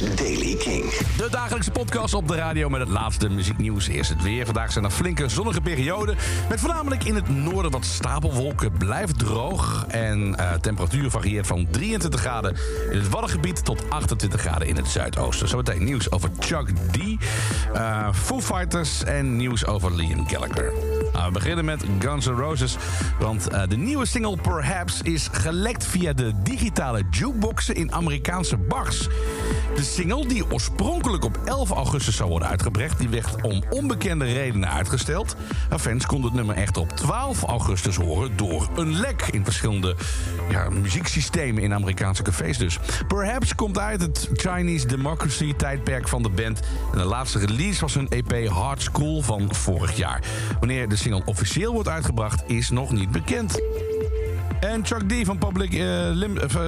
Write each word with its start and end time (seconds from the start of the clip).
Daily 0.00 0.56
King. 0.56 0.84
De 1.16 1.28
dagelijkse 1.30 1.70
podcast 1.70 2.14
op 2.14 2.28
de 2.28 2.34
radio 2.34 2.68
met 2.68 2.80
het 2.80 2.88
laatste 2.88 3.28
muzieknieuws. 3.28 3.88
Eerst 3.88 4.10
het 4.10 4.22
weer. 4.22 4.44
Vandaag 4.44 4.72
zijn 4.72 4.84
er 4.84 4.90
flinke 4.90 5.28
zonnige 5.28 5.60
perioden. 5.60 6.16
Met 6.48 6.60
voornamelijk 6.60 7.04
in 7.04 7.14
het 7.14 7.28
noorden 7.28 7.70
wat 7.70 7.84
stapelwolken. 7.84 8.72
Blijft 8.72 9.18
droog. 9.18 9.84
En 9.88 10.36
uh, 10.38 10.52
temperatuur 10.52 11.10
varieert 11.10 11.46
van 11.46 11.66
23 11.70 12.20
graden 12.20 12.56
in 12.90 12.98
het 12.98 13.08
Waddengebied 13.08 13.64
tot 13.64 13.90
28 13.90 14.40
graden 14.40 14.68
in 14.68 14.76
het 14.76 14.88
zuidoosten. 14.88 15.48
Zometeen 15.48 15.84
nieuws 15.84 16.10
over 16.10 16.30
Chuck 16.38 16.68
D. 16.68 16.98
Uh, 17.74 18.12
Foo 18.12 18.40
Fighters 18.40 19.04
en 19.04 19.36
nieuws 19.36 19.66
over 19.66 19.94
Liam 19.94 20.28
Gallagher. 20.28 20.72
Nou, 21.12 21.26
we 21.26 21.32
beginnen 21.32 21.64
met 21.64 21.84
Guns 21.98 22.26
N' 22.26 22.30
Roses. 22.30 22.76
Want 23.18 23.52
uh, 23.52 23.62
de 23.68 23.76
nieuwe 23.76 24.06
single 24.06 24.36
Perhaps 24.36 25.02
is 25.02 25.28
gelekt 25.32 25.86
via 25.86 26.12
de 26.12 26.32
digitale 26.42 27.02
jukeboxen 27.10 27.74
in 27.74 27.92
Amerikaanse 27.92 28.56
bars. 28.56 29.08
De 29.74 29.82
single, 29.82 30.26
die 30.26 30.52
oorspronkelijk 30.52 31.24
op 31.24 31.38
11 31.44 31.70
augustus 31.70 32.16
zou 32.16 32.30
worden 32.30 32.48
uitgebracht... 32.48 32.98
die 32.98 33.08
werd 33.08 33.42
om 33.42 33.62
onbekende 33.70 34.24
redenen 34.24 34.70
uitgesteld. 34.70 35.36
Maar 35.68 35.78
fans 35.78 36.06
konden 36.06 36.26
het 36.26 36.38
nummer 36.38 36.56
echt 36.56 36.76
op 36.76 36.90
12 36.90 37.42
augustus 37.42 37.96
horen... 37.96 38.36
door 38.36 38.68
een 38.76 38.96
lek 38.96 39.22
in 39.30 39.44
verschillende 39.44 39.96
ja, 40.50 40.68
muzieksystemen 40.70 41.62
in 41.62 41.74
Amerikaanse 41.74 42.22
cafés 42.22 42.58
dus. 42.58 42.78
Perhaps 43.08 43.54
komt 43.54 43.78
uit 43.78 44.00
het 44.00 44.28
Chinese 44.32 44.86
Democracy-tijdperk 44.86 46.08
van 46.08 46.22
de 46.22 46.28
band. 46.28 46.60
En 46.92 46.98
de 46.98 47.04
laatste 47.04 47.38
release 47.38 47.80
was 47.80 47.94
hun 47.94 48.08
EP 48.08 48.48
Hard 48.48 48.82
School 48.82 49.22
van 49.22 49.54
vorig 49.54 49.96
jaar. 49.96 50.22
Wanneer 50.58 50.88
de 50.88 50.96
single 50.96 51.22
officieel 51.24 51.72
wordt 51.72 51.88
uitgebracht, 51.88 52.42
is 52.46 52.70
nog 52.70 52.92
niet 52.92 53.10
bekend. 53.10 53.60
En 54.60 54.86
Chuck 54.86 55.08
D 55.08 55.26
van 55.26 55.38
Public, 55.38 55.72
Lim, 56.12 56.36
uh, 56.36 56.44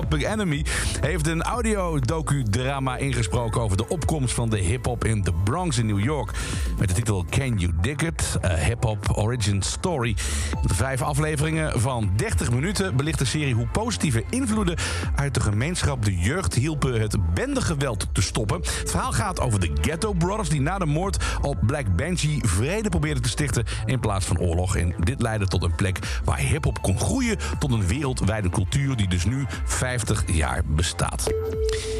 Public 0.00 0.26
Enemy 0.26 0.64
heeft 1.00 1.26
een 1.26 1.42
audio-docu-drama 1.42 2.96
ingesproken 2.96 3.60
over 3.60 3.76
de 3.76 3.88
opkomst 3.88 4.34
van 4.34 4.50
de 4.50 4.58
hip-hop 4.58 5.04
in 5.04 5.22
the 5.22 5.32
Bronx 5.44 5.78
in 5.78 5.86
New 5.86 6.00
York. 6.00 6.30
Met 6.78 6.88
de 6.88 6.94
titel 6.94 7.24
Can 7.30 7.58
You 7.58 7.72
Dig 7.80 7.96
It? 7.96 8.38
A 8.44 8.54
Hip-Hop 8.54 9.12
Origin 9.14 9.62
Story. 9.62 10.16
De 10.62 10.74
vijf 10.74 11.02
afleveringen 11.02 11.80
van 11.80 12.10
30 12.16 12.50
minuten 12.50 12.96
belicht 12.96 13.18
de 13.18 13.24
serie 13.24 13.54
hoe 13.54 13.66
positieve 13.66 14.24
invloeden 14.30 14.76
uit 15.16 15.34
de 15.34 15.40
gemeenschap 15.40 16.04
de 16.04 16.18
jeugd 16.18 16.54
hielpen 16.54 17.00
het 17.00 17.34
bendegeweld 17.34 18.08
te 18.12 18.22
stoppen. 18.22 18.60
Het 18.60 18.90
verhaal 18.90 19.12
gaat 19.12 19.40
over 19.40 19.60
de 19.60 19.70
Ghetto 19.80 20.12
Brothers 20.12 20.48
die 20.48 20.60
na 20.60 20.78
de 20.78 20.86
moord 20.86 21.24
op 21.40 21.56
Black 21.66 21.96
Benji 21.96 22.40
vrede 22.42 22.88
probeerden 22.88 23.22
te 23.22 23.28
stichten 23.28 23.64
in 23.86 24.00
plaats 24.00 24.26
van 24.26 24.38
oorlog. 24.38 24.76
En 24.76 24.94
dit 24.98 25.22
leidde 25.22 25.46
tot 25.46 25.62
een 25.62 25.74
plek 25.74 25.98
waar 26.24 26.38
hip-hop 26.38 26.82
kon 26.82 27.00
groeien 27.02 27.38
tot 27.58 27.72
een 27.72 27.86
wereldwijde 27.86 28.48
cultuur 28.48 28.96
die 28.96 29.08
dus 29.08 29.24
nu 29.24 29.46
50 29.64 30.22
jaar 30.26 30.62
bestaat. 30.66 31.32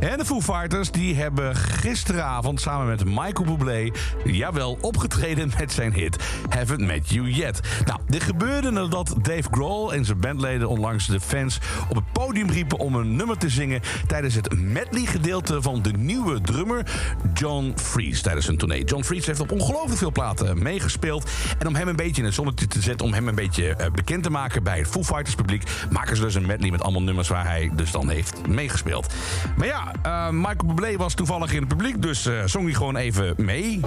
En 0.00 0.18
de 0.18 0.24
Foo 0.24 0.40
Fighters 0.40 0.90
die 0.90 1.14
hebben 1.14 1.56
gisteravond 1.56 2.60
samen 2.60 2.86
met 2.86 3.04
Michael 3.04 3.44
Bublé, 3.44 3.90
jawel, 4.24 4.78
opgetreden 4.80 5.50
met 5.58 5.72
zijn 5.72 5.92
hit 5.92 6.16
Haven't 6.48 6.80
Met 6.80 7.10
You 7.10 7.30
Yet. 7.30 7.60
Nou, 7.84 8.00
dit 8.06 8.22
gebeurde 8.22 8.70
nadat 8.70 9.14
Dave 9.22 9.48
Grohl 9.50 9.92
en 9.92 10.04
zijn 10.04 10.20
bandleden 10.20 10.68
onlangs 10.68 11.06
de 11.06 11.20
fans 11.20 11.58
op 11.88 11.96
het 11.96 12.12
podium 12.12 12.50
riepen 12.50 12.78
om 12.78 12.94
een 12.94 13.16
nummer 13.16 13.38
te 13.38 13.48
zingen 13.48 13.80
tijdens 14.06 14.34
het 14.34 14.60
medley 14.60 15.06
gedeelte 15.06 15.62
van 15.62 15.82
de 15.82 15.92
nieuwe 15.92 16.40
drummer 16.40 16.86
John 17.34 17.72
Fries 17.76 18.22
tijdens 18.22 18.46
hun 18.46 18.56
tournee. 18.56 18.84
John 18.84 19.02
Fries 19.02 19.26
heeft 19.26 19.40
op 19.40 19.52
ongelooflijk 19.52 19.98
veel 19.98 20.12
platen 20.12 20.62
meegespeeld 20.62 21.30
en 21.58 21.66
om 21.66 21.74
hem 21.74 21.88
een 21.88 21.96
beetje 21.96 22.20
in 22.20 22.24
het 22.24 22.34
zonnetje 22.34 22.66
te 22.66 22.80
zetten, 22.80 23.06
om 23.06 23.12
hem 23.12 23.28
een 23.28 23.34
beetje 23.34 23.76
bekend 23.94 24.22
te 24.22 24.30
maken 24.30 24.62
bij 24.62 24.83
Foo 24.88 25.02
Fighters 25.02 25.34
publiek, 25.34 25.62
maken 25.90 26.16
ze 26.16 26.22
dus 26.22 26.34
een 26.34 26.46
medley 26.46 26.70
met 26.70 26.82
allemaal 26.82 27.02
nummers 27.02 27.28
waar 27.28 27.46
hij 27.46 27.70
dus 27.74 27.90
dan 27.90 28.08
heeft 28.08 28.46
meegespeeld. 28.46 29.14
Maar 29.56 29.66
ja, 29.66 29.92
uh, 30.06 30.28
Michael 30.30 30.66
Bublé 30.66 30.96
was 30.96 31.14
toevallig 31.14 31.52
in 31.52 31.58
het 31.58 31.68
publiek, 31.68 32.02
dus 32.02 32.26
uh, 32.26 32.44
zong 32.44 32.64
hij 32.64 32.74
gewoon 32.74 32.96
even 32.96 33.34
mee. 33.36 33.80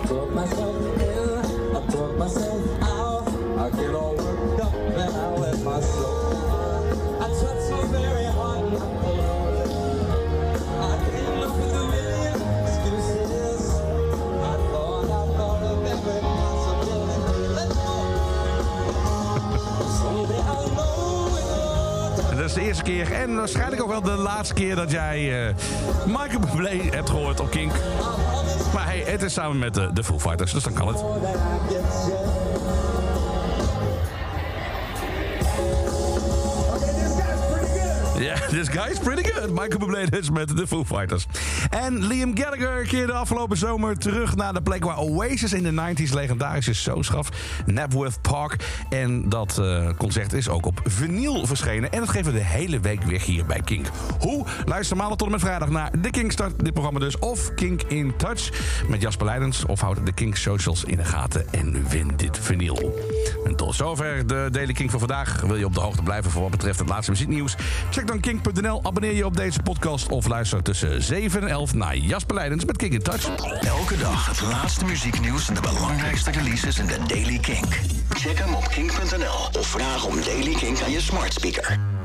De 22.57 22.63
eerste 22.63 22.83
keer 22.83 23.11
en 23.11 23.35
waarschijnlijk 23.35 23.81
ook 23.81 23.89
wel 23.89 24.01
de 24.01 24.11
laatste 24.11 24.53
keer 24.53 24.75
dat 24.75 24.91
jij 24.91 25.47
uh, 25.47 25.55
Michael 26.05 26.39
Bublé 26.39 26.81
hebt 26.91 27.09
gehoord 27.09 27.39
op 27.39 27.49
Kink. 27.49 27.71
Maar 28.73 28.93
het 29.05 29.21
is 29.21 29.33
samen 29.33 29.59
met 29.59 29.73
de, 29.73 29.89
de 29.93 30.03
Foo 30.03 30.19
Fighters, 30.19 30.51
dus 30.51 30.63
dan 30.63 30.73
kan 30.73 30.87
het. 30.87 31.03
Yeah, 38.19 38.49
this 38.49 38.69
guy 38.69 38.89
is 38.91 38.99
pretty 38.99 39.31
good. 39.31 39.49
Michael 39.49 39.79
Bublé 39.79 40.05
dus 40.09 40.29
met 40.29 40.57
de 40.57 40.67
Foo 40.67 40.85
Fighters. 40.85 41.25
En 41.69 42.07
Liam 42.07 42.37
Gallagher 42.37 42.87
keerde 42.87 43.13
afgelopen 43.13 43.57
zomer 43.57 43.97
terug 43.97 44.35
naar 44.35 44.53
de 44.53 44.61
plek 44.61 44.83
waar 44.83 44.97
Oasis 44.97 45.53
in 45.53 45.63
de 45.63 45.71
90s 45.71 46.13
legendarische 46.13 46.73
shows 46.73 47.07
gaf. 47.09 47.29
Napworth 47.65 48.21
Park. 48.21 48.55
En 48.89 49.29
dat 49.29 49.57
uh, 49.59 49.89
concert 49.97 50.33
is 50.33 50.49
ook 50.49 50.65
op 50.65 50.81
vinyl 50.83 51.45
verschenen. 51.45 51.91
En 51.91 51.99
dat 51.99 52.09
geven 52.09 52.31
we 52.31 52.37
de 52.37 52.45
hele 52.45 52.79
week 52.79 53.03
weer 53.03 53.21
hier 53.21 53.45
bij 53.45 53.61
Kink. 53.61 53.85
Hoe? 54.19 54.45
Luister 54.65 54.97
maandag 54.97 55.17
tot 55.17 55.27
en 55.27 55.33
met 55.33 55.41
vrijdag 55.41 55.69
naar 55.69 55.91
de 56.01 56.09
Kink 56.09 56.31
Start. 56.31 56.63
Dit 56.63 56.73
programma 56.73 56.99
dus. 56.99 57.19
Of 57.19 57.53
Kink 57.53 57.81
in 57.81 58.13
Touch 58.17 58.49
met 58.87 59.01
Jasper 59.01 59.25
Leidens. 59.25 59.65
Of 59.65 59.79
houd 59.79 60.05
de 60.05 60.13
Kink 60.13 60.35
socials 60.35 60.83
in 60.83 60.97
de 60.97 61.05
gaten 61.05 61.45
en 61.51 61.87
win 61.89 62.11
dit 62.15 62.39
vinyl. 62.39 62.95
Zover 63.73 64.27
de 64.27 64.47
Daily 64.51 64.73
Kink 64.73 64.89
van 64.89 64.99
vandaag. 64.99 65.41
Wil 65.41 65.55
je 65.55 65.65
op 65.65 65.73
de 65.73 65.79
hoogte 65.79 66.03
blijven 66.03 66.31
voor 66.31 66.41
wat 66.41 66.51
betreft 66.51 66.79
het 66.79 66.89
laatste 66.89 67.11
muzieknieuws? 67.11 67.55
Check 67.89 68.07
dan 68.07 68.19
kink.nl, 68.19 68.79
abonneer 68.83 69.13
je 69.13 69.25
op 69.25 69.37
deze 69.37 69.59
podcast 69.61 70.07
of 70.07 70.27
luister 70.27 70.63
tussen 70.63 71.03
7 71.03 71.41
en 71.41 71.47
11 71.47 71.73
naar 71.73 71.97
Jasper 71.97 72.35
Leidens 72.35 72.65
met 72.65 72.77
Kink 72.77 72.93
in 72.93 73.01
Touch. 73.01 73.27
Elke 73.61 73.97
dag 73.97 74.27
het 74.27 74.41
laatste 74.41 74.85
muzieknieuws 74.85 75.47
en 75.47 75.53
de 75.53 75.61
belangrijkste 75.61 76.31
releases 76.31 76.79
in 76.79 76.85
de 76.85 76.97
Daily 77.07 77.37
Kink. 77.39 77.79
Check 78.09 78.37
hem 78.37 78.53
op 78.53 78.67
kink.nl 78.67 79.59
of 79.59 79.67
vraag 79.67 80.05
om 80.05 80.15
Daily 80.21 80.53
Kink 80.53 80.81
aan 80.81 80.91
je 80.91 81.01
smart 81.01 81.33
speaker. 81.33 81.96